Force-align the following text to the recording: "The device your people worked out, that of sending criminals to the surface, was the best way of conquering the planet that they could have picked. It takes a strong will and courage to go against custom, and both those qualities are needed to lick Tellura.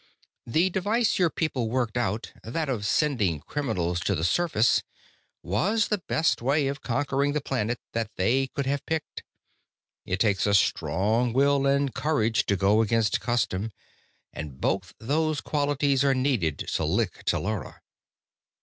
"The 0.47 0.71
device 0.71 1.19
your 1.19 1.29
people 1.29 1.69
worked 1.69 1.95
out, 1.95 2.31
that 2.43 2.69
of 2.69 2.87
sending 2.87 3.41
criminals 3.41 3.99
to 3.99 4.15
the 4.15 4.23
surface, 4.23 4.81
was 5.43 5.89
the 5.89 5.99
best 5.99 6.41
way 6.41 6.65
of 6.69 6.81
conquering 6.81 7.33
the 7.33 7.39
planet 7.39 7.77
that 7.93 8.09
they 8.15 8.47
could 8.47 8.65
have 8.65 8.83
picked. 8.87 9.21
It 10.07 10.19
takes 10.19 10.47
a 10.47 10.55
strong 10.55 11.33
will 11.33 11.67
and 11.67 11.93
courage 11.93 12.47
to 12.47 12.55
go 12.55 12.81
against 12.81 13.21
custom, 13.21 13.71
and 14.33 14.59
both 14.59 14.95
those 14.97 15.39
qualities 15.39 16.03
are 16.03 16.15
needed 16.15 16.57
to 16.73 16.83
lick 16.83 17.23
Tellura. 17.23 17.81